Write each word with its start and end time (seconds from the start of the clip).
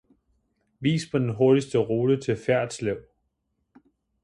Vis 0.79 1.13
mig 1.13 1.21
den 1.21 1.35
hurtigste 1.35 1.77
rute 1.77 2.19
til 2.21 2.37
Fjerritslev 2.45 2.97